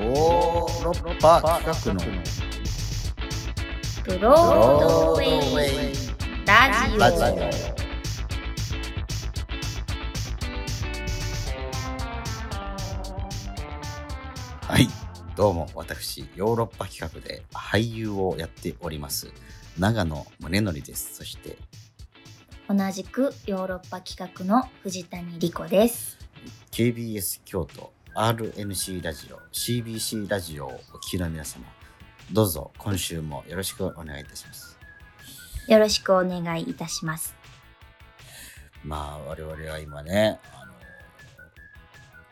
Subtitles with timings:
[0.00, 2.00] ヨーロッパ企画の。
[4.04, 7.00] ブロードウェイラジオ。
[14.66, 14.86] はい
[15.34, 19.32] どうも私ヨーロッパ企画で俳優をやっております。
[19.80, 21.16] 長野宗則です。
[21.16, 21.58] そして
[22.68, 26.18] 同じくヨーロッパ企画の藤谷莉子です。
[26.70, 31.64] KBS 京都 RNC ラジオ CBC ラジオをお聞きの皆様
[32.32, 34.76] どうぞ今週もよろしくお願いいたします
[35.68, 37.36] よろしくお願いいたします。
[38.82, 40.72] まあ我々は今ねあの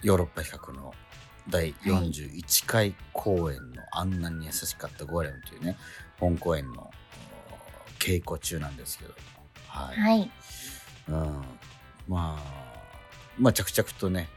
[0.03, 0.93] ヨーロッパ企画の
[1.49, 5.77] 第41回公演の、あんなに優しかったゴーレムというね
[6.19, 6.91] 本公演のお
[8.01, 9.17] 稽古中なんですけども
[9.69, 10.31] はい、はい。
[11.11, 11.15] うん、
[12.09, 12.43] まあ
[13.39, 14.29] まあ着々とね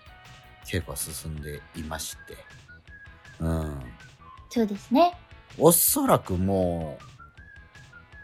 [0.69, 2.38] 稽古は進んでいまして。
[3.39, 3.81] うん。
[4.49, 5.17] そうですね。
[5.57, 7.03] おそらくもう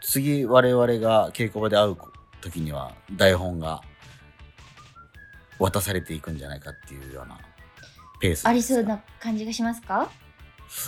[0.00, 1.96] 次我々が稽古場で会う
[2.40, 3.82] 時には台本が
[5.58, 7.38] 渡されていくんじゃないかっていうような
[8.20, 10.08] ペースありそうな感じがしますか？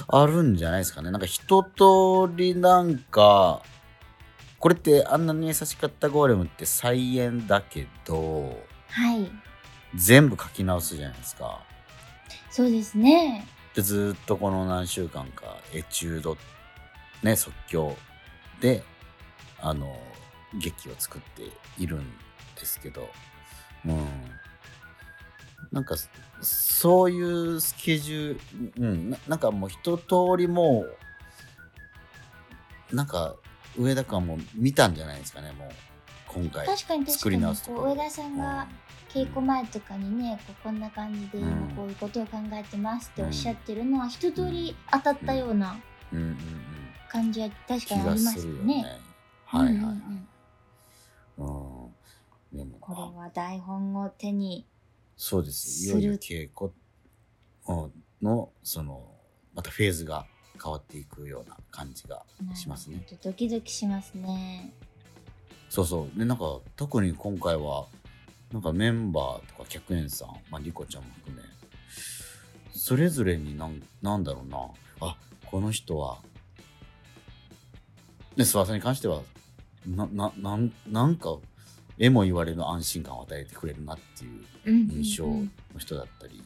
[0.08, 1.10] あるんじゃないですかね。
[1.10, 3.62] なんか一通りなんか
[4.58, 8.56] これってあんなに優しかったゴーレムって再演だけど
[8.88, 9.30] はい。
[9.94, 11.60] 全部書き直すじゃないですか。
[12.50, 13.46] そうですね。
[13.74, 16.36] でずっとこの何週間かエチュード
[17.22, 17.96] ね即興
[18.60, 18.82] で
[19.60, 19.96] あの
[20.54, 22.04] 劇を作っているん
[22.58, 23.08] ですけど。
[23.86, 24.06] うん。
[25.72, 25.96] なんか
[26.40, 30.04] そういうスケジュール、うん、ななんかもう一通
[30.36, 30.86] りも
[32.92, 33.34] うなんか
[33.76, 35.68] 上田君はもう見たんじゃないですかねもう
[36.34, 38.68] 今回確かに確作り直すとこ上田さんが
[39.08, 41.68] 稽古前とかにねこうこんな感じで今うん。
[41.76, 45.78] こういうことを考えてますっておっしゃってるのは一通り当たったような
[47.08, 48.82] 感じは確気かにありますよよね。
[48.82, 49.00] ね
[49.44, 50.28] はいはい、うんうん
[51.38, 51.82] うん。
[51.82, 51.88] うん
[52.52, 54.66] でもこれは台本を手に
[55.16, 55.88] そうです。
[55.88, 56.00] する。
[56.00, 56.72] いよいよ稽古
[57.68, 59.14] うんの、その、
[59.54, 60.26] またフェーズが
[60.62, 62.24] 変わっていくような感じが
[62.54, 63.04] しますね。
[63.22, 64.72] ドキドキしますね。
[65.68, 66.18] そうそう。
[66.18, 67.86] で、なんか、特に今回は、
[68.52, 71.42] なんかメンバーとか客演さん、まあ、リコちゃんも含め、
[72.72, 74.58] それぞれになん、なんだろうな、
[75.00, 76.18] あ、この人は、
[78.36, 79.22] ね、諏訪さんに関しては、
[79.86, 81.36] な、な、なん、なんか、
[81.98, 85.48] 絵も言われる安心感を与えてくれるなっていううんうんうん印象の
[85.78, 86.42] 人だったり、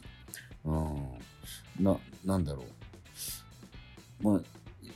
[0.65, 1.85] うん。
[1.85, 2.65] ななんだろ
[4.23, 4.41] う、まあ、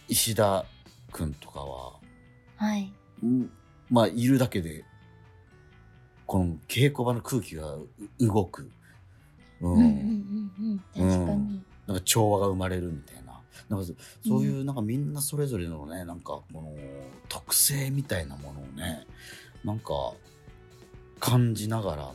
[0.09, 0.65] 石田
[1.13, 1.93] 君とかは、
[2.57, 2.93] はい。
[3.91, 4.85] うんまあいるだけで
[6.27, 7.89] この稽古場の空気がう
[8.19, 8.69] 動く、
[9.61, 9.73] うん。
[9.73, 11.09] うんうんうんうん。
[11.09, 11.63] 確かに。
[11.87, 13.41] なんか調和が生まれるみたいな。
[13.69, 13.95] なんかそ
[14.29, 16.75] そういうなんかみんなそれぞれのねなんかこの
[17.29, 19.07] 特性みたいなものをね
[19.65, 20.13] なんか
[21.19, 22.13] 感じながら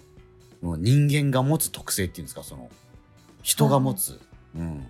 [0.62, 2.70] 人間が持つ特性っていうんですかその
[3.42, 4.20] 人が持つ、
[4.56, 4.88] うん、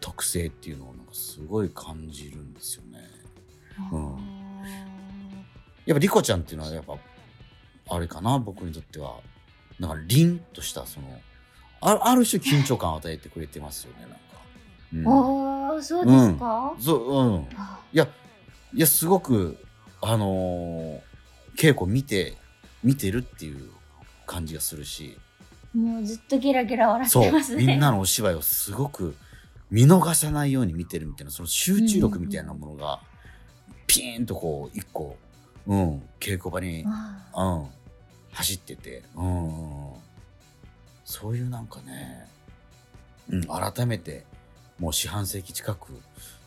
[0.00, 2.98] 特性っていうのをなんかすごい感じるんですよね。
[3.90, 4.14] うん。
[4.16, 4.18] あ
[5.86, 6.94] やっぱリコちゃんっていうのはやっぱ
[7.88, 9.16] あれかな僕にとっては
[9.78, 11.06] なんか凛としたその
[11.80, 14.16] あある種緊張感を与えてくれてますよねなんか。
[14.94, 16.74] うあー、そうですか？
[16.78, 17.46] そう、うん。
[17.56, 18.06] あいや、
[18.74, 19.56] いや、すごく、
[20.00, 21.00] あのー
[21.56, 22.36] 稽古見て、
[22.84, 23.70] 見てるっていう
[24.26, 25.18] 感じがするし、
[25.74, 27.66] もうずっとゲラゲラ笑ってます、ね。
[27.66, 29.16] みんなのお芝居をすごく
[29.70, 33.00] 見逃さないように見てるみたいな、その集中力みたいなものが、
[33.86, 35.16] ピーンとこう、一個、
[35.66, 37.32] うん、稽古場に、あ。
[37.34, 37.66] うん、
[38.32, 39.92] 走ってて、うん、
[41.04, 42.26] そういうなんかね、
[43.28, 44.24] うん、改めて、
[44.78, 45.92] もう四半世紀近く、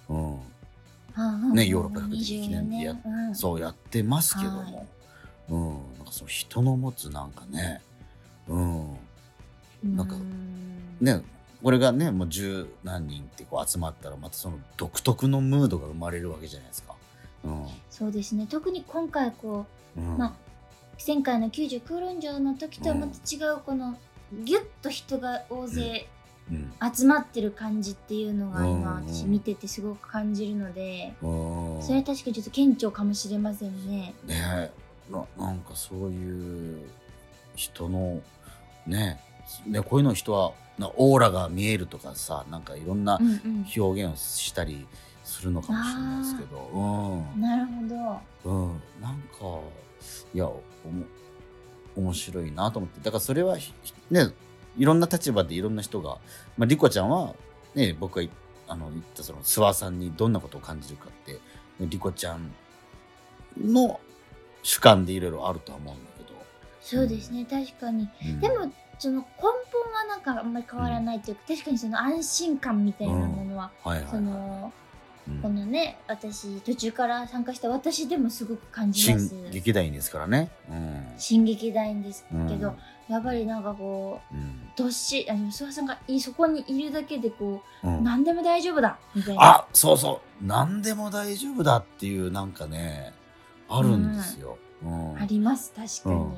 [0.09, 3.27] うん、ねヨーロッパ百人記念でや24年。
[3.29, 3.35] うん。
[3.35, 4.85] そうやってますけども、はい。
[5.49, 7.81] うん、なんかその人の持つなんかね、
[8.47, 8.97] うん、
[9.83, 10.15] なんか
[10.99, 11.21] ね、
[11.63, 16.94] これがね、もう十何人ってこう集まったら、またその独特のムードが生まれるわけじゃないですか。
[17.45, 17.67] うん。
[17.89, 19.65] そうですね特に今回こ
[19.97, 20.33] うまあ、
[21.05, 23.97] 前回の90空論城の時とはまた違うこの
[24.43, 26.07] ギュッと人が大勢
[26.51, 26.73] うん。
[26.93, 31.81] 集まってる感じっていうのがうん今私見ててすごく感じるのでうん。
[31.81, 34.13] それは確かにちょっと顕著かもしれませんね。
[34.25, 34.71] ね
[35.09, 36.89] ななんかそういう
[37.55, 38.21] 人の
[38.85, 39.19] ね
[39.65, 43.19] ねこういうの人はなオーラが見えるとかさなんかいろんな
[43.75, 44.85] 表現をしたり
[45.25, 47.41] するのかもしれないですけど、うん。
[47.41, 47.71] なるほ
[48.45, 48.51] ど。
[48.51, 49.59] うん、なんか
[50.33, 51.05] いやおも
[51.95, 52.99] 面白いなと思って。
[53.01, 53.73] だからそれはひ
[54.11, 54.29] ね
[54.77, 56.17] いろんな立場でいろんな人が、
[56.57, 57.35] まあ、リコちゃんは
[57.73, 58.29] ね僕がい
[58.67, 61.39] あの言ったその諏訪さんにどんなことを感じるかってね
[61.81, 62.51] リコちゃん
[63.59, 63.99] の
[64.61, 66.39] 主観でいろいろあるとは思うんだけど、
[66.81, 67.45] そうですね。
[67.49, 68.07] 確かに。
[68.23, 68.39] うん。
[68.39, 69.51] でもその根本
[69.93, 74.84] はなんかあんまり変わらないというか、確かにその安心感みたいなものは、そはいはいはい、のうん
[75.41, 80.51] このね私途中から参加した私でも諏訪さん感じま新す劇団員ですからね。
[80.69, 81.03] うん。
[81.17, 83.13] 新劇団員ですけど、うん。
[83.13, 84.69] やっぱりなんかこううん。
[84.75, 88.03] どっしあの諏訪さんがいそこにいるだけでこう、うん。
[88.03, 89.43] 何でも大丈夫だみたいな。
[89.43, 90.45] あそうそう。
[90.45, 93.13] 何でも大丈夫だっていうなんかね
[93.67, 94.59] あるんですよ。
[94.83, 95.17] うん。
[95.17, 96.33] あります確かに、うん。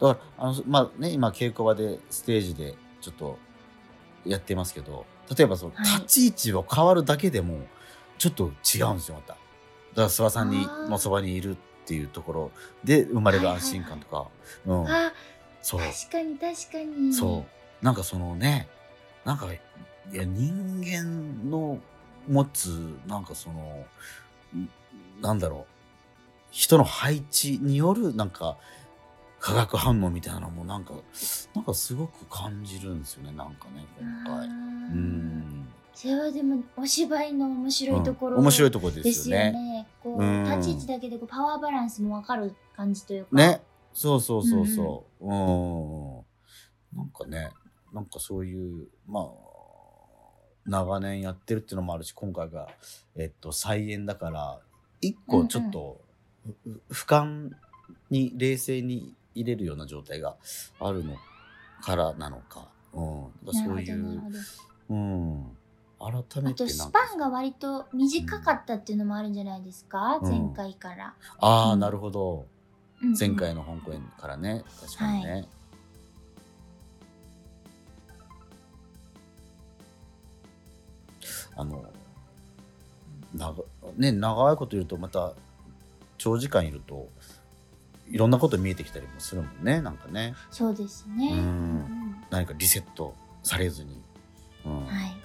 [0.00, 3.38] だからあのまあね今稽古場でステージでちょっと
[4.24, 5.04] やってますけど
[5.36, 6.00] 例えばそのはい。
[6.02, 7.58] 立ち位置を変わるだけでも
[8.20, 9.28] ちょっと違うんですよまた。
[9.28, 9.40] だか
[9.94, 11.56] ら諏訪さんにのそばにいるっ
[11.86, 12.50] ていうところ。
[12.84, 14.26] で生まれる安心感とか、
[14.66, 14.86] うん。
[14.86, 15.10] あ
[15.62, 15.80] そう。
[15.80, 17.14] 確かに確かに。
[17.14, 17.46] そ
[17.80, 17.84] う。
[17.84, 18.68] なんかそのね
[19.24, 19.58] なんかい
[20.12, 21.78] や人間の
[22.28, 23.86] 持つなんかその
[24.54, 24.68] ん
[25.22, 25.74] なんだろう。
[26.50, 28.58] 人の配置によるなんか
[29.38, 30.92] 化学反応みたいなのもなんか
[31.54, 34.46] なんかすごく感じるんですよねなんかね今回。
[34.46, 39.46] うんそれはでもお芝居の面白いところ、うん面白いところでですすよね。
[39.46, 39.86] よね。
[40.02, 43.36] こう、うん立ち位置だけでこうパワーバランスもわかる感じというか。
[43.36, 43.60] ね。
[43.92, 45.26] そうそうそうそう。
[45.26, 46.24] う
[46.94, 46.98] ん。
[46.98, 47.50] なんかね、
[47.92, 49.24] なんかそういう、まあ、
[50.66, 52.68] 長年やってるっていうのもあるし、今回が、
[53.16, 54.60] えっと、再演だから、
[55.00, 56.00] 一個ちょっと、
[56.88, 57.50] ふ俯瞰
[58.10, 60.36] に冷静に入れるような状態が
[60.78, 61.16] あるの
[61.82, 62.68] からなのか。
[62.92, 63.52] うん。
[63.52, 64.22] そういう、
[64.88, 65.56] うん。
[66.00, 66.54] 改めあてなんか？
[66.54, 71.14] とスパンが割と短かったっていうのもあるんじゃないですか、うん前回から。
[71.38, 72.46] ああ、うんなるほど。
[73.02, 75.48] うんうん前回の香港からね、確かにね。
[81.56, 81.84] あの、
[83.34, 83.64] 長
[83.96, 85.32] ね、長いこといると、また、
[86.18, 87.08] 長時間いると、
[88.10, 90.34] いろんなこと見えてきたりもするもんね、なんかね。
[90.50, 91.30] そうですね。
[91.32, 94.00] うんうん何かリセットされずに。
[94.64, 95.16] うんはい。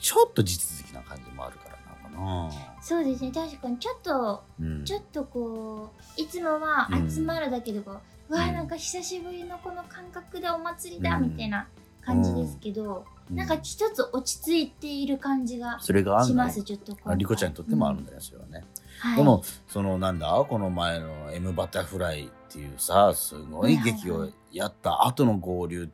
[0.00, 2.82] あちょっと地続きな感じもあるからなのかな。
[2.82, 3.30] そうですね。
[3.32, 8.00] 確かにちょっと、うん、ちょっとこう、いつもは集まるだけでこう、
[8.30, 11.30] うわうんなんか久しぶりのこの感覚でお祭りだ、うん。
[11.30, 11.68] みたいな
[12.00, 13.36] 感じですけど、うん。
[13.36, 18.64] なんか一つ落ち着いている感じがそれがあるのします、ちょっと今回リコちゃんにとってもあるんだよ、それはね。
[19.00, 19.16] はい。
[19.16, 25.88] でも、そのなんだ、この前の M バタフライっていうさ、すごい劇をやった後の合流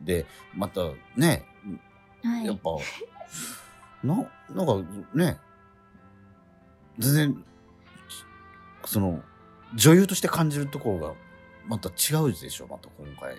[0.00, 0.80] で、また
[1.16, 1.44] ね、
[2.22, 2.46] はい。
[2.46, 2.70] やっぱ、
[4.02, 4.14] な、
[4.50, 5.38] なんかね、
[6.98, 7.44] 全然、
[8.84, 9.22] その、
[9.74, 11.14] 女優として感じるところが、
[11.66, 13.36] また違うでしょ、また今回。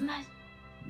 [0.00, 0.16] まあ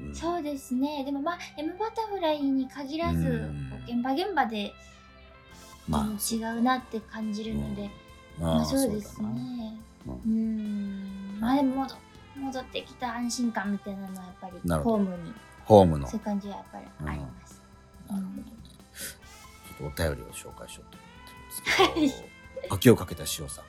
[0.01, 0.15] うん。
[0.15, 1.05] そうですね。
[1.05, 3.51] でもまあ M バタフライに限らず、
[3.87, 4.73] 現場現場で、
[5.89, 7.91] まあうん違うなって感じるので、
[8.39, 9.79] あまああそうですね。
[10.07, 10.21] うん。
[10.25, 11.41] うん。
[11.41, 11.97] まあでも戻
[12.37, 15.35] 戻ってきた安心感みたいなのはやっぱりホームに。
[15.65, 16.07] ホームの。
[16.07, 17.33] そういう感じはやっぱりあります、
[19.79, 23.65] とお便りを紹介しようと思ってるんですけど、 秋をかけた塩さん。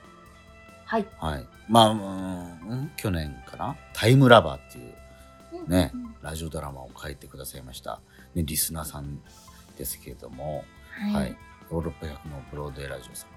[0.84, 1.46] はい、はい。
[1.68, 8.00] まあ、うんうん、去年かなタイムラバーっていうねうんうんラジオドラマを書いてくださいました、
[8.34, 9.22] ね、リスナーさん
[9.78, 11.36] ですけれども、はい、はい。
[11.70, 13.30] ヨーロッパ100のブロードウェイラジオさん。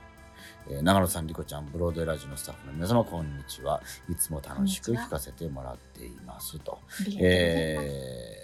[0.70, 3.82] えー長野さん、リコちゃん、ブロードウェイラジオのスタッフの皆様、こんにちは。
[4.10, 6.72] いつも楽しく聞かせてもらっていますと。
[6.72, 6.80] と
[7.22, 8.43] えー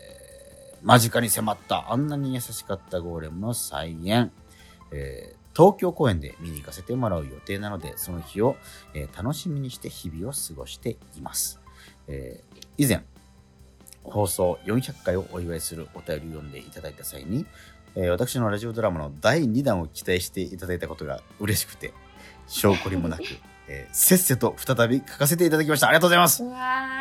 [0.83, 4.31] 間近に迫ったあんなに優しかったゴーレムの再演、
[4.91, 8.55] えー東京公演で見に行かせてもらう予定なのでその日を、
[8.93, 11.59] えー楽しみにして日々を過ごしています、
[12.07, 13.03] えー以前
[14.03, 17.45] 放送400回をお祝いするお便りを読んでいただいた際に、
[17.95, 21.93] えー私のラジオドラマの第2弾を期待していただいたことが嬉しくて
[22.47, 23.23] 証拠りもなく、
[23.67, 25.89] えーせっせと再び書かせていただきました。
[25.89, 26.43] ありがとうございます。
[26.43, 26.59] うわー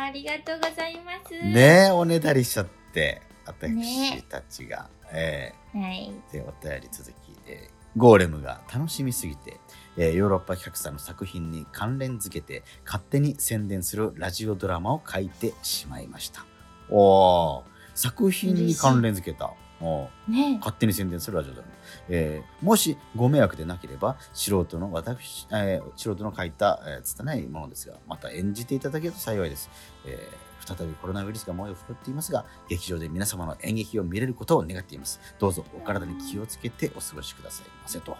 [0.09, 1.31] ありがとうございます。
[1.31, 4.89] ねえ、おねだりしちゃって、私ねたちが。
[5.11, 7.13] えはいーで、お便り続き、
[7.47, 9.59] えーゴーレムが楽しみすぎて、
[9.97, 16.45] えーヨーロッパ企画さんの作品に関連づけて、勝手に宣伝するラジオドラマを書いてしまいました。
[16.91, 17.63] おー、
[17.95, 19.53] 作品に関連づけた。
[19.81, 21.73] おーね勝手に宣伝するラジオドラマ。
[22.09, 29.67] えーもしご迷惑でなければ、素人の私、えー素人の書いた、えー、拙いものですが、また演じていただけると幸いです。
[30.05, 35.19] えー再びコロナウイルスが猛威を振るっていますが、劇場で皆様の演劇を見れることを願っています。
[35.39, 38.13] どうぞお体に気をつけてお過ごしくださいませと。
[38.13, 38.17] あ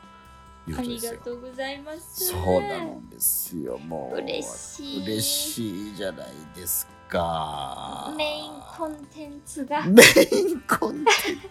[0.67, 1.11] りいうことですよ。
[1.13, 2.25] がとうございます。
[2.25, 3.77] そうなんですよ。
[3.77, 8.13] もう嬉しい嬉しいじゃないですか。
[8.17, 9.85] メインコンテンツが。
[9.85, 11.05] メインコンテン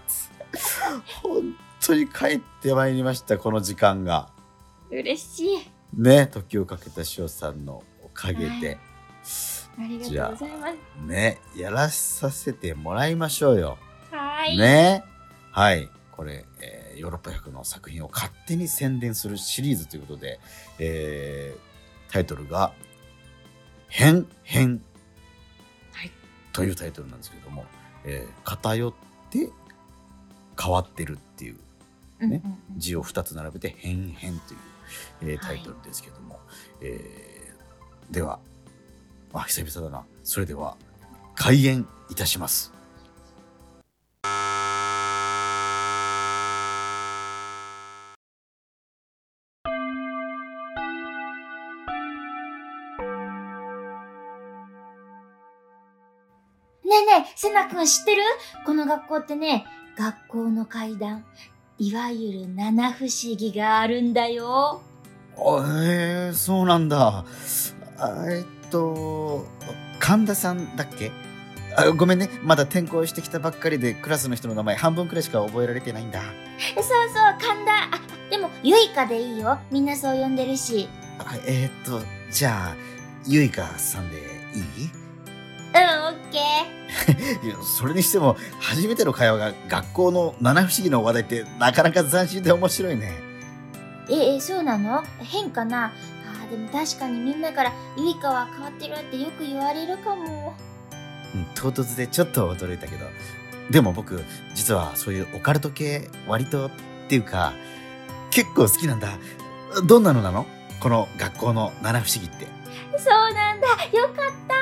[0.06, 0.28] ツ。
[1.22, 4.30] 本当に帰ってまいりましたこの時間が。
[4.90, 5.58] 嬉しい。
[5.94, 8.78] ね時をかけた塩さんのおかげで、
[9.78, 10.74] ありがとうございます。
[11.06, 13.78] ねやらさせてもらいましょうよ。
[14.10, 14.58] はーい。
[14.58, 15.04] ね。
[15.52, 15.88] はい。
[16.12, 20.40] これ、えーヨーロッパ百の作品を勝手に宣伝するシリーズということで、
[20.80, 22.72] えータイトルが
[23.88, 24.82] 「変変」
[25.92, 26.10] はい。
[26.52, 27.64] というタイトルなんですけども、
[28.04, 28.92] えー偏っ
[29.30, 29.50] て
[30.60, 31.60] 変わってるっていうね。
[32.20, 32.34] うんうん
[32.74, 32.78] うん。
[32.78, 34.60] 字を2つ並べて「変変」という、
[35.22, 35.38] えーはい。
[35.38, 36.40] タイトルですけども、
[36.80, 38.40] えーでは
[39.32, 40.76] あ久々だなそれでは
[41.34, 42.72] 開演いたします。
[56.84, 58.22] ねえねえ、セナ君知ってる？
[58.64, 59.66] この学校ってね、
[59.98, 61.26] 学校の階段、
[61.78, 64.80] いわゆる七不思議があるんだよ。
[65.36, 65.40] あ
[65.84, 67.26] えー、そうなんだ。
[67.98, 69.46] あえっと、
[69.98, 71.10] 神田さんだっけ？
[71.76, 72.28] あごめんね。
[72.42, 76.20] まだ転校してきたばっかりでクラスの人の名前半分くらいしか覚えられてないんだ。
[76.74, 76.92] そうそう、
[77.40, 77.72] 神田。
[77.84, 77.88] あ、
[78.30, 79.58] でも、ゆいかでいいよ。
[79.70, 80.88] みんなそう呼んでるし。
[81.18, 82.76] あえーっと、じゃあ、
[83.26, 84.22] ゆいかさんでいい？
[85.68, 87.62] うん、オッケー。
[87.62, 93.20] それにしても、初めての会話が学校の七不思議の話題ってなかなか斬新で面白いね。
[94.10, 95.04] え、え、そうなの？
[95.18, 95.92] 変かな？
[96.50, 100.54] でも確かにみんなから、ゆいかは変わってるってよく言われるかも。
[101.34, 103.06] うん、唐突でちょっと驚いたけど。
[103.70, 104.24] でも僕、
[104.54, 106.70] 実はそういうオカルト系、割とっ
[107.08, 107.52] ていうか、
[108.30, 109.18] 結構好きなんだ。
[109.86, 110.46] どんなのなの？
[110.80, 112.46] この学校の七不思議って。
[112.98, 113.66] そうなんだ。
[113.66, 114.14] よかっ
[114.48, 114.54] た。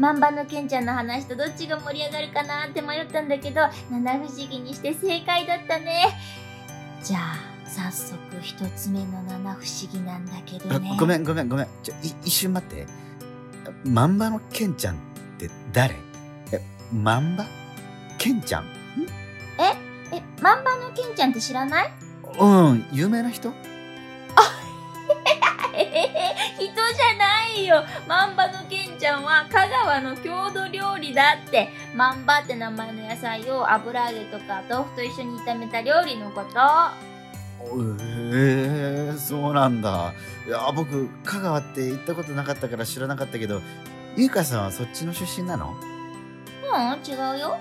[0.00, 6.18] 万場のケンちゃんの話とどっちが盛り上がるかなって迷ったんだけど、七不思議にして正解だったね。
[7.02, 10.96] じゃあ、早速一つ目の七不思議なんだけどあね。
[10.98, 11.66] ごめんごめんごめん。
[11.82, 12.86] ちょ、い一瞬待って。
[13.84, 14.98] 万場のケンちゃんっ
[15.38, 15.94] て誰？
[16.52, 16.60] え、
[16.92, 17.44] 万場
[18.16, 18.64] ケンちゃん？
[19.58, 21.92] え、万場のケンちゃんって知らない？
[22.38, 23.52] うん、有名な人？
[26.58, 27.84] 人じゃないよ。
[28.08, 31.68] 万場のケンちゃんは香川の郷土料理だって。
[31.94, 37.07] 万場って名前の野菜を油揚げとか豆腐と一緒に炒めた料理のこと。
[37.60, 40.14] えー、そうなんだ。
[40.46, 43.60] いや、僕、香川って行ったことなかったから知らなかったけど、
[44.16, 45.74] ゆいかさんはそっちの出身なの？
[45.74, 47.58] うん、違うよ。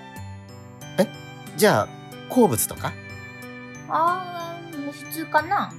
[1.57, 1.87] じゃあ、
[2.29, 2.93] 好物とか？
[3.89, 5.73] あー、普通かな。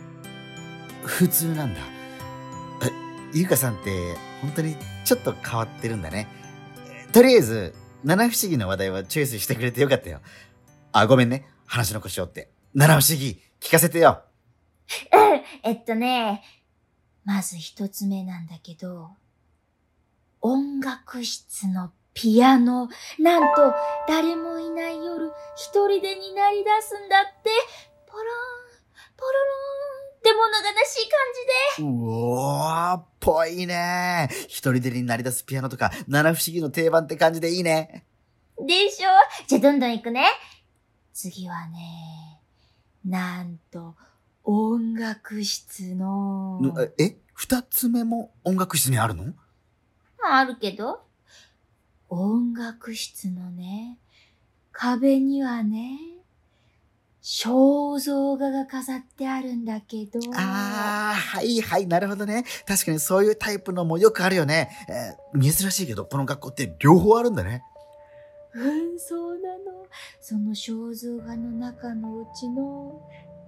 [1.05, 1.81] 普通なんだ。
[1.81, 2.91] え、
[3.33, 6.27] ゆいかさんって、本当にちょっと変わってるんだね。
[7.13, 10.21] とりあえず、七不思議の話題はチョイスしてくれてよかったよ。
[10.93, 11.47] あ、ごめんね。
[11.67, 12.51] 話の腰折って。
[12.75, 14.23] 七不思議、聞かせてよ。
[15.63, 16.43] えっとね、
[17.25, 19.11] まず一つ目なんだけど、
[20.41, 22.89] 音楽室のピアノ、
[23.19, 23.75] なんと
[24.07, 27.51] 誰もいない夜、一人でになり出すんだって、
[28.07, 28.27] ポロン、
[29.17, 29.39] ポロロ
[30.15, 31.19] ンって物悲しい感
[31.77, 31.89] じで。
[31.89, 34.29] うおー、っぽいね。
[34.49, 38.05] 一人でになり出すピアノとか、七不思議の定番って感じでいいね。
[38.61, 39.09] でしょ？
[39.47, 40.27] じゃあどんどん行くね。
[41.13, 42.28] 次はね、
[43.05, 43.95] なんと、
[44.45, 46.61] 音楽室の、
[46.99, 49.35] え、二つ目も音楽室にあるの？
[50.23, 51.01] あるけど、
[52.09, 53.99] 音楽室のね、
[54.73, 55.99] 壁にはね、
[57.23, 62.45] 肖像画が飾ってあるんだけど、あー、はいはい、なるほどね。
[62.67, 64.71] 確かにそういうタイプのもよくあるよね。
[64.89, 67.63] えー珍しいけど、この学校って両方あるんだね。
[68.55, 69.87] うん、そうなの。
[70.21, 73.07] その肖像画の中のうちの、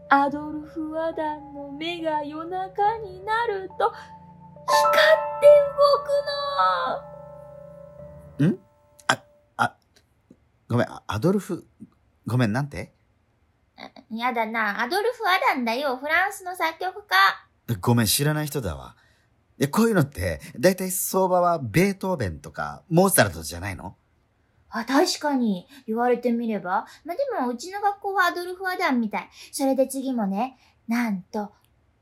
[0.09, 5.47] アドルフ・アダンの目が夜中になると、光って
[8.39, 8.61] 動くの。
[10.69, 11.67] ごめん、あアドルフ、
[12.27, 12.93] ごめん、なんて？
[14.11, 17.03] やだな、アドルフ・アダンだよ、フランスの作曲
[17.67, 17.77] 家。
[17.81, 18.95] ごめん、知らない人だわ。
[19.73, 23.97] こういうのって、だいたい相場はベートーベンとか、モーツァルトじゃないの？
[24.71, 26.87] あ、確かに、言われてみれば。
[27.05, 29.29] まあ、でも、うちの学校はアドルフ・アダンみたい。
[29.53, 31.53] それで次もね、なんと、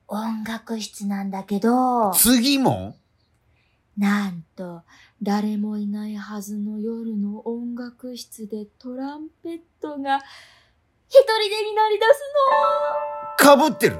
[0.06, 2.96] 音楽室なんだけど、次も？
[3.96, 4.82] なんと、
[5.22, 10.18] 誰もいないはずの夜の音楽室でトランペットが、
[11.08, 12.04] 一人でになり出
[13.38, 13.98] すかぶってる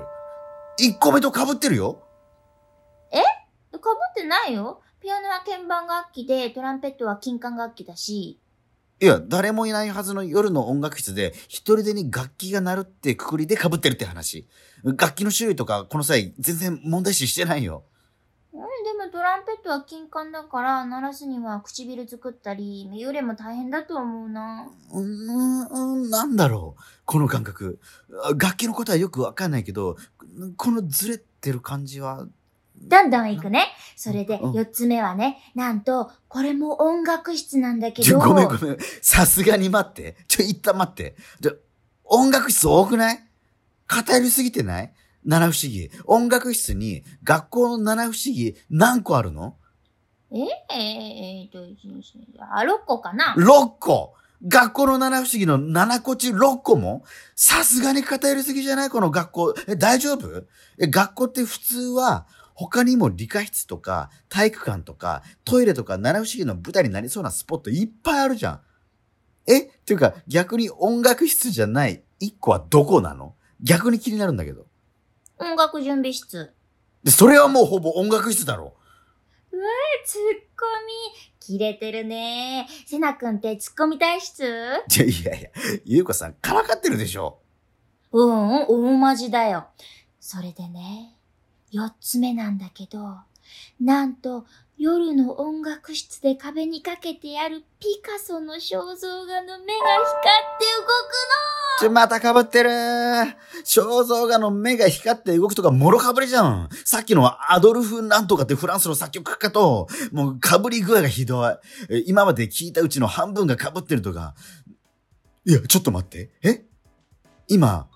[0.79, 2.03] ？1個目と被ってるよ。
[3.71, 4.81] かぶってないよ。
[5.01, 8.41] ピアノは鍵盤楽器で、トランペットは金管楽器だし。
[9.01, 14.49] いや、誰もいないはずの夜の音楽室で、一人でに楽器が鳴るってくくりで被ってるって話。
[14.85, 17.85] 楽器の種類とか、この際、全然問題視してないよ。
[18.53, 18.67] うん、で
[19.05, 24.69] もトランペットは金管だから、鳴らすには唇作ったり、幽霊も大変だと思うな。
[24.93, 26.83] うーん、なんだろう。
[27.05, 27.79] この感覚。
[28.37, 29.97] 楽器のことはよくわかんないけど、
[30.57, 32.27] このずれてる感じは、
[32.81, 33.67] どんどん行くね。
[33.97, 38.27] それで、うん四つ目はね、なんと、これも音楽室なんだけちょ、ど。
[38.29, 38.77] ごめんごめん。
[39.03, 40.17] さすがに待って。
[40.29, 41.17] ちょ、一旦待って。
[41.43, 41.57] ちょ、
[42.05, 43.19] 音楽室多くない？
[43.87, 44.93] 偏りすぎてない？
[45.25, 45.91] 七不思議。
[46.07, 49.57] 音楽室に学校の七不思議何個あるの？
[50.31, 50.41] え
[50.75, 51.59] えー、っと、
[52.55, 54.15] あ、6個かな ?6 個
[54.47, 57.03] 学校の七不思議の7個中6個も？
[57.35, 58.91] さすがに偏りすぎじゃない？
[58.91, 59.55] この学校。
[59.67, 60.45] え、大丈夫？
[60.79, 62.27] え、学校って普通は、
[62.61, 68.61] 他にも理科室とか体育館とかトイレとか七不思議の舞台になりそうなスポットいっぱいあるじゃん。
[69.47, 69.61] え？
[69.61, 73.37] っていうか逆に音楽室じゃない1個はどこなの？
[73.63, 74.67] 逆に気になるんだけど。
[75.39, 76.53] 音楽準備室。
[77.05, 78.75] で、それはもうほぼ音楽室だろ。
[80.05, 80.21] ツッ
[80.59, 82.67] コミ、切れてるね。
[82.87, 84.43] セナ君ってツッコミ体質？
[84.43, 85.51] いやいやいや、
[85.85, 87.39] ゆうこさんからかってるでしょ。
[88.11, 89.69] うん、大マジだよ。
[90.19, 91.15] それでね、
[91.71, 93.17] 四つ目なんだけど、
[93.81, 94.45] なんと、
[94.77, 102.71] 夜の音楽室で壁にかけてあるピカソの肖像画の目が光って動くのちょ、また被ってる
[103.65, 106.69] 肖像画の目が光って動くとかもろ被りじゃん。
[106.85, 111.45] さっきのアドルフ・なんとかってフランスの作曲家と、もう被り具合がひど
[111.91, 112.05] い。
[112.07, 114.37] 今まで聞いたうちの半分が被ってるとか。
[115.45, 116.31] いや、ちょっと待って。
[116.43, 116.65] え？
[117.49, 117.89] 今、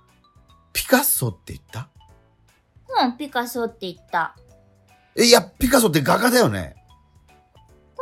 [0.72, 1.90] ピカソって言った？
[3.00, 4.36] うん、ピカソって言った。
[5.16, 6.76] えいや、ピカソって画家だよね。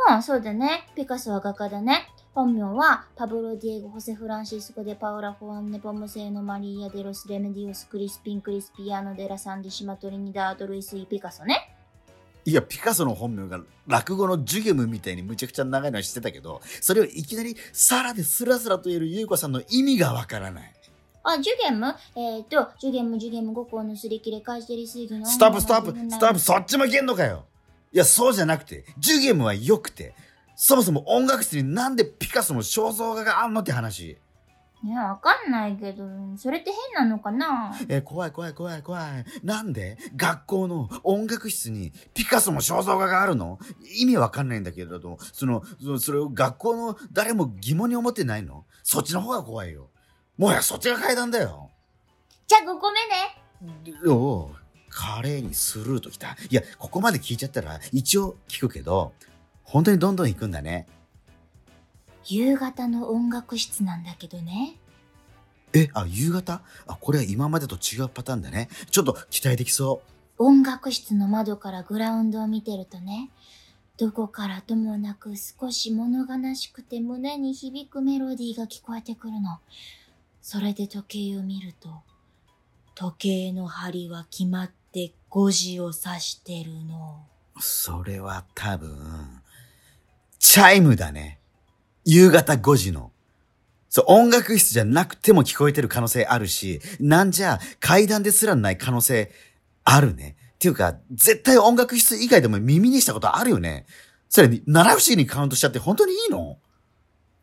[0.09, 0.87] うん、そうだね。
[0.95, 2.07] ピカソは画家だね。
[2.33, 11.75] 本名は、パブロ・ディエゴ・ホセ・フランシスコ・デ・パウラ・フォアンネ・ポムセーノ・マリーア・デロス・レメディオス・クリスピン・クリスピアーノ・デラ・サンディ・シマトリニダード・ルイス・イ・ピカソね。
[12.45, 20.73] いや、ピカソの本名が落語のジュゲムみたいにむちゃくちゃ長いのは知ってたけど、それをいきなりサラでスラスラと言える優子さんの意味がわからない。
[21.23, 21.93] あ、ジュゲム？
[22.15, 25.25] えっ、ー、と、ジュゲム、ジュゲム、五劫のすり切れ、海砂利水魚の。
[25.25, 27.45] ストップストップストップそっちもいけんのかよ
[27.93, 30.15] いや、そうじゃなくて、ジュゲムは良くて、
[30.55, 34.17] そもそも音楽室になんでピカソの肖像画があんのって話。
[34.83, 36.03] いや、わかんないけど、
[36.37, 37.71] それって変なのかな？
[37.87, 39.25] えー怖い怖い怖い怖い。
[39.43, 43.59] なんで学校の音楽室にピカソの肖像画があるの？
[43.99, 48.65] 意味わかんないんだけれど、その、そのそれを学校の誰も疑問に思ってないの？
[48.81, 49.89] そっちの方が怖いよ。
[50.41, 51.69] もはやそっちが階段だよ。
[52.47, 54.11] じゃあ5個目ね。
[54.11, 54.49] おう、
[54.89, 56.35] 華麗にスルーときた。
[56.49, 59.13] いや、ここまで聞いちゃったら一応聞くけど、
[59.63, 60.87] 本当にどんどん行くんだね。
[62.25, 64.77] 夕方の音楽室なんだけどね。
[65.73, 66.63] え、あ、夕方？
[66.87, 68.67] あ、これは今までと違うパターンだね。
[68.89, 70.01] ちょっと期待できそ
[70.39, 70.43] う。
[70.43, 73.29] 音楽室の窓からグラウンドを見てるとね、
[73.95, 79.59] どこからともなく少し物悲しくて胸に響くメロディーが聞こえてくるの。
[80.41, 82.01] それで時計を見ると、
[82.95, 87.25] 時計の針は決まって5時を指してるの。
[87.59, 89.41] それは多分、
[90.39, 91.39] チャイムだね。
[92.05, 93.11] 夕方5時の。
[93.89, 99.31] そう、音楽室じゃなくても聞こえてる可能性あるし、なんじゃ階段ですらない可能性
[99.83, 100.35] あるね。
[100.55, 103.85] っていうか、絶対音楽室以外でも耳にしたことあるよね。
[104.29, 106.57] それ、七不思議にカウントしちゃって本当にいいの？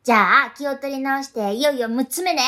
[0.02, 2.42] じゃあ、気を取り直して、いよいよ6つ目ね。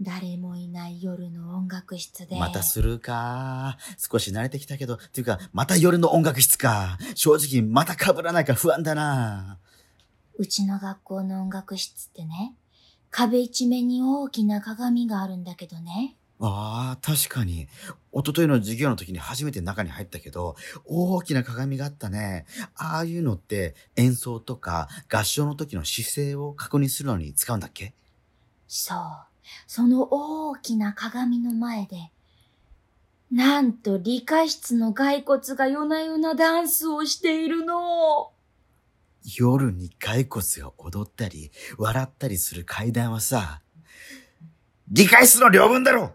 [0.00, 2.38] 誰もいない夜の音楽室で。
[2.38, 3.78] またするか。
[3.96, 6.98] 少し慣れてきたけど、っていうか、また夜の音楽室か。
[7.14, 9.58] 正直、また被らないか不安だな。
[10.36, 12.54] うちの学校の音楽室ってね、
[13.10, 16.14] 壁一面に大きな鏡があるんだけどね。
[16.40, 17.66] ああ、確かに。
[18.12, 22.46] 一昨日の授業の時に初めて中に入ったけど、大きな鏡があったね。
[22.76, 27.94] ああいうのって演奏とか合唱の時の姿勢を確認するのに使うんだっけ？
[28.68, 28.98] そう。
[29.66, 32.10] その大きな鏡の前で、
[33.30, 38.30] なんと理科室の骸骨が夜な夜なダンスをしているの。
[39.38, 43.60] 夜に骸骨が踊ったり、笑ったりする階段はさ、
[44.90, 46.12] 理解室の両分だろ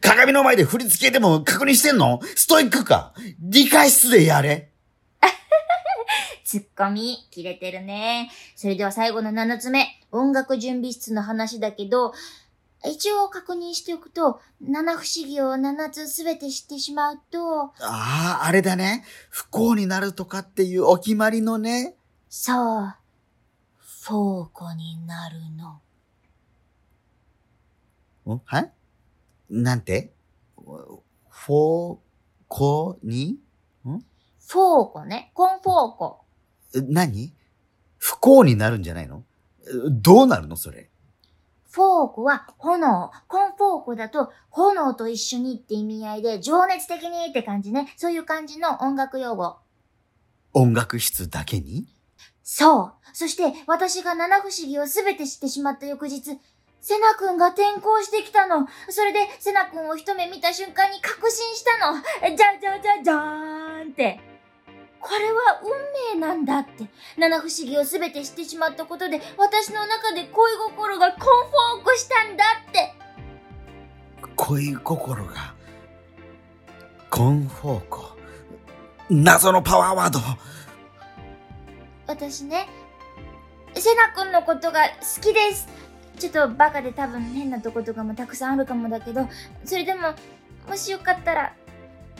[0.00, 2.20] 鏡の前で振り付けでも確認してんの？
[2.36, 3.12] ストイックか？
[3.40, 4.70] 理解室でやれ
[6.44, 8.30] ツッコミ、切れてるね。
[8.54, 10.00] それでは最後の7つ目。
[10.14, 12.12] 音楽準備室の話だけど、
[12.86, 19.04] 一応確認しておくと、七不思議を七つすべて知ってしまうと、ああ、あれだね。
[19.30, 21.96] 不幸になるとかっていうお決まりのね。
[22.28, 22.94] そう、
[23.78, 25.80] フォーコになるの。
[28.34, 28.72] んはい？
[29.50, 30.12] なんて？
[30.56, 31.98] フォー
[32.48, 33.38] コに？
[33.82, 35.30] フォーコね。
[35.34, 36.20] コンフォーコ。
[36.74, 37.32] え何？
[37.98, 39.16] 不幸になるんじゃないの？
[39.16, 39.33] え
[39.90, 40.90] どうなるのそれ？
[41.70, 43.10] フォーコは炎。
[43.26, 47.92] コンフォーコだと炎と一緒にって意味合いで情熱的にって感じね。
[47.96, 49.56] そういう感じの音楽用語。
[50.52, 51.86] 音楽室だけに？
[52.44, 52.92] そう。
[53.12, 56.38] そして私が七不思議をすべて知ってしまった翌日、
[56.80, 58.68] セナ君が転校してきたの。
[58.90, 61.98] それでセナ君を一目見た瞬間に確信したの。
[62.36, 64.20] じゃじゃじゃじゃーんって。
[65.04, 66.86] これは運命なんだって。
[67.18, 72.94] 七不思議をすべて知ってしまったことで、私の中で恋心がコンフォークしたんだって。
[74.34, 75.54] 恋心が。
[77.10, 78.16] コンフォーコ。
[79.10, 80.20] 謎のパワーワード。
[82.06, 82.66] 私ね、
[83.74, 85.68] セナ君のことが好きです。
[86.18, 89.28] ちょっとバカで多分変なとことかもたくさんあるかもだけど、
[89.66, 90.14] それでも、
[90.66, 91.52] もしよかったら、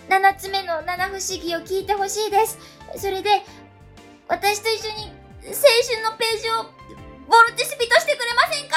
[0.09, 2.59] 7つ目の七不思議を聞いてほしいです。
[2.97, 3.31] それで、
[4.29, 5.13] 私と一緒に
[5.45, 6.65] 青春のページを
[7.29, 8.77] ボルテスピとしてくれませんか？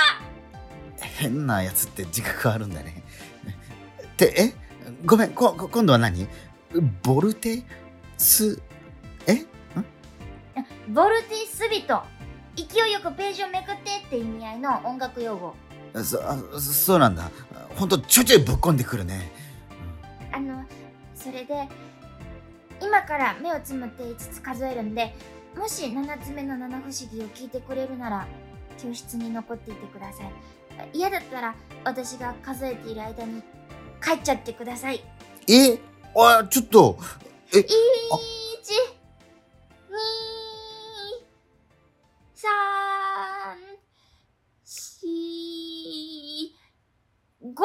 [1.20, 3.04] 変なやつって自覚あるんだね。
[4.04, 4.54] っ て、え？
[5.06, 6.28] ごめん、こ、こ今度は何？
[7.04, 7.64] ボルテ
[8.18, 8.62] ス、
[9.28, 9.46] え？
[10.90, 12.02] ボルテスビト。
[12.56, 15.56] 勢いよくページをめくってって意味合いの音楽用語。
[16.04, 17.30] そ、あそそうなんだ。
[17.76, 19.32] ほんとちょいちょいぶっこんでくるね。
[20.32, 20.66] あの、
[21.18, 21.68] それで、
[22.82, 25.14] 今から目をつむって5つ数えるんで、
[25.56, 28.28] もし7つ目の七不思議を聞いてくれるなら、
[28.78, 30.32] 教室に残っていてください。
[30.94, 33.42] 嫌だったら、私が数えている間に
[34.04, 35.04] 帰っちゃってください。
[35.48, 35.80] え？
[36.16, 36.98] あ、ちょっと、
[37.54, 37.66] え、1、2、
[42.36, 42.48] 3、
[47.44, 47.64] 4、5、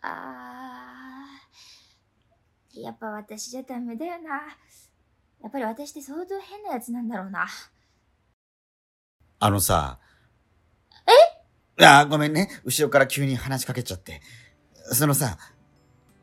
[0.00, 4.42] あー、やっぱ私じゃダメだよな。
[5.42, 7.46] やっぱり私って相当変なやつなんだろうな。
[9.40, 9.98] あのさ。
[11.78, 11.84] え？
[11.84, 12.48] あ、ごめんね。
[12.64, 14.20] 後ろから急に話しかけちゃって。
[14.92, 15.38] そのさ、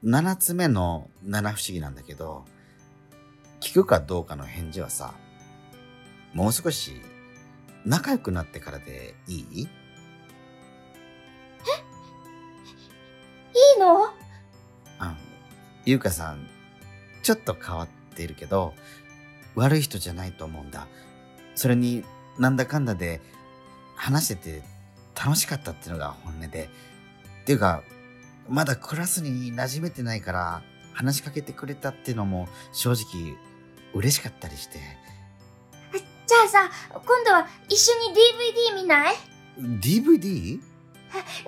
[0.03, 2.45] 七つ目の七不思議なんだけど、
[3.61, 5.13] 聞くかどうかの返事はさ、
[6.33, 7.01] もう少し
[7.85, 9.45] 仲良くなってからでいい？
[9.51, 9.67] いい
[15.85, 16.47] ゆうかさん、
[17.21, 18.73] ちょっと変わってるけど、
[19.55, 20.87] 悪い人じゃないと思うんだ。
[21.53, 22.03] それに
[22.39, 23.21] なんだかんだで
[23.95, 24.63] 話してて
[25.15, 26.69] 楽しかったっていうのが本音で。
[27.43, 27.83] っていうか、
[28.49, 33.37] まだクラスに馴染めてないから話しかけてくれたっていうのも正直
[33.93, 34.79] 嬉しかったりして。
[36.27, 38.15] じゃあさ、今度は一緒に
[38.73, 39.15] DVD 見ない
[39.59, 40.59] ？DVD?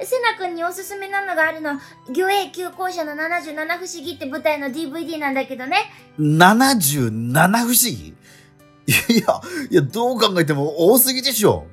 [0.04, 1.80] セナ君におすすめなのがあるの。
[2.10, 5.78] 魚影急行車の77不思議って舞台の DVD なんだけどね。
[6.20, 8.16] 77不思議？
[8.88, 11.68] いや、いや、どう考えても多すぎでしょ。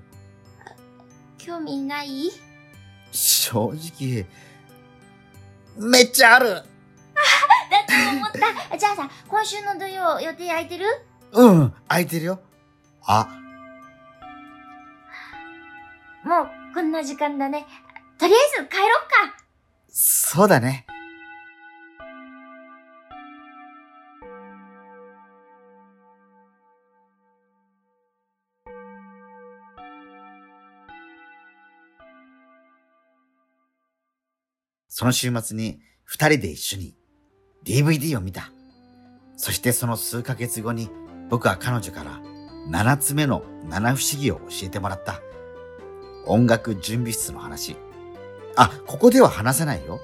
[1.39, 2.31] 興味ない？
[3.13, 4.27] 正直、
[5.77, 8.33] めっちゃあるだと思っ
[8.71, 8.77] た。
[8.77, 10.87] じゃあさ、今週の土曜予定空いてる？
[11.33, 12.41] うん、空いてるよ。
[13.07, 13.29] あ、
[16.25, 17.67] もうこんな時間だね。
[18.19, 19.37] とりあえず帰ろっか。
[19.89, 20.87] そうだね。
[34.89, 36.97] その週末に二人で一緒に
[37.65, 38.51] DVD を見た。
[39.37, 40.91] そしてその数ヶ月後に
[41.31, 42.21] 僕は彼女から
[42.69, 45.21] 七つ目の七不思議を教えてもらった。
[46.27, 47.77] 音楽準備室の話。
[48.57, 50.01] あ、ここでは話せないよ。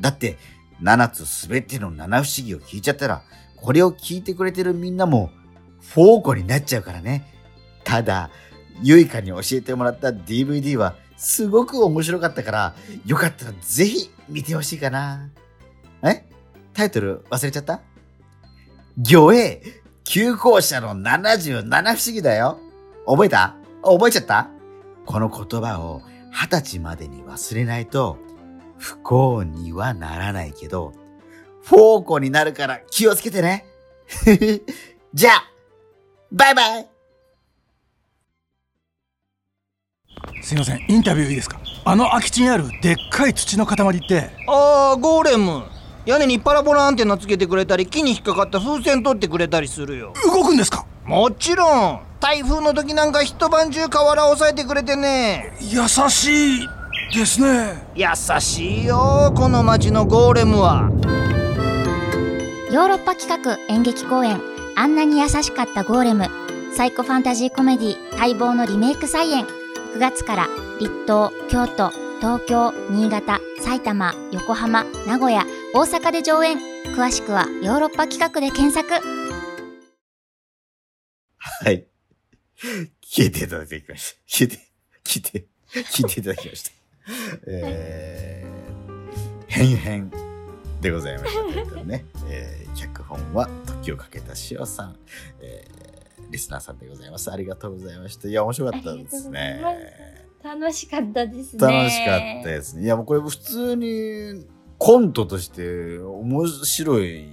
[0.00, 0.38] だって、
[0.80, 3.22] 七つすべての七不思議を聞いちゃったら、
[3.56, 5.30] これを聞いてくれてるみんなも、
[5.80, 7.24] フォーコになっちゃうからね。
[7.84, 8.30] ただ、
[8.82, 12.74] ゆいかに教えてもらった DVD は、すごく面白かったから、
[13.06, 15.30] よかったらぜひ見てほしいかな。
[16.02, 16.26] え？
[16.74, 17.80] タイトル忘れちゃった？
[18.98, 19.62] 魚影
[20.02, 22.58] 急行車の77不思議だよ。
[23.06, 23.54] 覚えた？
[23.82, 24.50] 覚えちゃった？
[25.06, 28.18] この言葉を二十歳までに忘れないと
[28.78, 30.92] 不幸にはならないけど、
[31.62, 33.64] フォーコになるから気をつけてね。
[35.14, 35.44] じゃあ、
[36.32, 36.86] バイバイ。
[40.42, 41.58] すいませんインタビューいいですか？
[41.86, 44.30] あの空き地にあるでっかい土の塊って。
[44.48, 45.64] ああゴーレム。
[46.06, 50.12] 屋根にパラボラアンテナつけてくれたり木に引っかかった風船取ってくれたりするよ。
[50.24, 50.73] 動くんですか？
[51.04, 52.00] もちろん。
[52.18, 55.52] 台風の時なんか一晩中河原を押さえてくれてね。
[55.60, 56.68] 優しい
[57.14, 57.86] ですね。
[57.94, 58.06] 優
[58.40, 60.88] しいよこの町のゴーレムは。
[62.72, 64.40] ヨーロッパ企画演劇公演
[64.76, 66.26] あんなに優しかったゴーレム。
[66.74, 69.44] サイコファンタジーコメディ待望のリメイク再演。
[69.44, 70.48] 9月から
[70.80, 71.90] 立東京都
[72.20, 76.56] 東京新潟埼玉横浜名古屋大阪で上演。
[76.96, 79.04] 詳しくはヨーロッパ企画で検索
[81.44, 81.86] はい。
[83.02, 84.20] 聞いていただきました。
[84.26, 84.58] 聞いて、
[85.04, 86.70] 聞いて、聞いていただきました。
[87.46, 90.10] えー、変々
[90.80, 92.06] でございましたけれどもね。
[92.28, 94.96] えー、脚本は時をかけた塩さん、
[95.42, 97.30] えー、リスナーさんでございます。
[97.30, 98.26] ありがとうございました。
[98.26, 99.60] いや、面白かったですね。
[100.42, 102.84] 楽しかったですね楽しかったですね。
[102.84, 104.46] いや、もうこれ普通に
[104.78, 107.28] コントとして面白い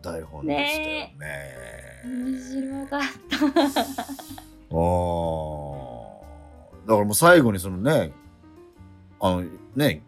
[0.00, 0.86] 台本でしたよ
[1.18, 1.91] ね。
[2.04, 3.36] 面白かった。
[3.36, 6.12] あー。
[6.86, 8.12] だからもう最後にそのね、
[9.20, 9.44] あの
[9.76, 10.02] ね、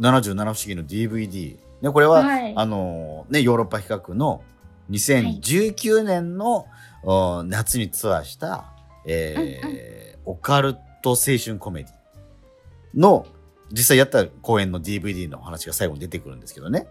[0.00, 1.58] 77不思議の DVD。
[1.80, 2.54] ね、これは、はい。
[2.56, 4.42] あのね、ヨーロッパ企画の
[4.90, 6.66] 2019年の、
[7.04, 8.72] お夏にツアーした、
[9.04, 9.82] えー
[10.24, 13.26] オカルト青春コメディの
[13.72, 16.86] 実際やった公演の DVD の話が最後に出てくるんですけどね。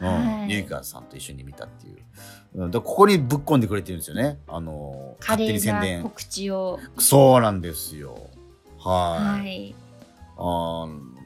[0.00, 0.08] うん。
[0.08, 0.52] はい。
[0.52, 1.96] ゆいかさんと一緒に見たっていう。
[2.54, 4.38] うん、だここにぶっ込んでくれてるんですよね。
[4.48, 6.02] あの華勝手に宣伝。
[6.02, 6.78] 告知を。
[6.98, 8.18] そうなんですよ。
[8.78, 9.40] はい。
[9.40, 9.74] はい。
[10.38, 11.16] あー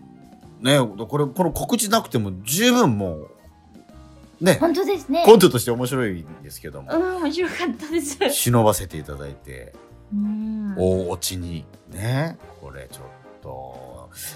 [0.60, 5.24] ねこれ、この告知なくても十分もう、ね、本当ですね。
[5.24, 8.18] コントとして面白いんですけども、うん面白かったです。
[8.30, 9.74] 忍ばせていただいて、
[10.12, 10.74] うん。
[10.76, 13.04] 大落ちに、ね、これちょっ
[13.42, 13.89] と、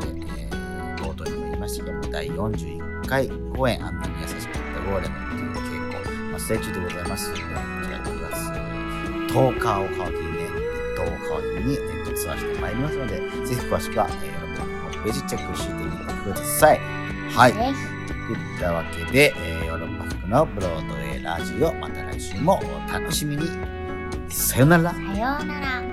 [1.62, 7.48] ましたけども、第41回公演、あんなに優しかったゴーレムという稽古、まあ、ステージでございますので、こ
[7.84, 10.48] ちら9月10日を皮切りにね、
[10.96, 16.80] 1を皮切りにネットツアーしてまいりますので、ぜひ詳しくは、えー、ヨーロッパのホームページチェックしてみてください。
[17.30, 17.52] はい。
[17.52, 23.46] といったわけで、えーヨーロッパ局のブロードウェイラジオ、また来週もお楽しみに。
[24.28, 24.92] さよなら。
[24.92, 25.91] さようなら。